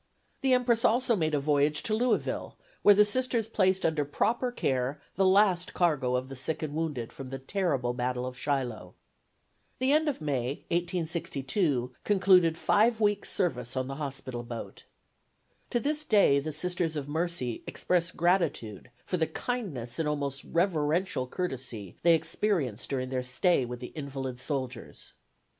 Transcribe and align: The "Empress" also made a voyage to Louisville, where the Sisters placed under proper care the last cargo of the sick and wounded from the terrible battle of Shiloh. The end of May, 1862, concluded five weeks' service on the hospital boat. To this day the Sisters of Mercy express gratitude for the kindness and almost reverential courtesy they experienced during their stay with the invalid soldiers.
The 0.41 0.53
"Empress" 0.53 0.83
also 0.83 1.15
made 1.15 1.35
a 1.35 1.39
voyage 1.39 1.83
to 1.83 1.93
Louisville, 1.93 2.57
where 2.81 2.95
the 2.95 3.05
Sisters 3.05 3.47
placed 3.47 3.85
under 3.85 4.03
proper 4.03 4.51
care 4.51 4.99
the 5.13 5.27
last 5.27 5.75
cargo 5.75 6.15
of 6.15 6.27
the 6.27 6.35
sick 6.35 6.63
and 6.63 6.73
wounded 6.73 7.13
from 7.13 7.29
the 7.29 7.37
terrible 7.37 7.93
battle 7.93 8.25
of 8.25 8.35
Shiloh. 8.35 8.95
The 9.77 9.91
end 9.91 10.09
of 10.09 10.19
May, 10.19 10.65
1862, 10.71 11.93
concluded 12.03 12.57
five 12.57 12.99
weeks' 12.99 13.29
service 13.31 13.77
on 13.77 13.87
the 13.87 13.97
hospital 14.01 14.41
boat. 14.41 14.85
To 15.69 15.79
this 15.79 16.03
day 16.03 16.39
the 16.39 16.51
Sisters 16.51 16.95
of 16.95 17.07
Mercy 17.07 17.61
express 17.67 18.09
gratitude 18.11 18.89
for 19.05 19.17
the 19.17 19.27
kindness 19.27 19.99
and 19.99 20.09
almost 20.09 20.43
reverential 20.45 21.27
courtesy 21.27 21.95
they 22.01 22.15
experienced 22.15 22.89
during 22.89 23.09
their 23.09 23.21
stay 23.21 23.65
with 23.65 23.79
the 23.79 23.93
invalid 23.95 24.39
soldiers. 24.39 25.13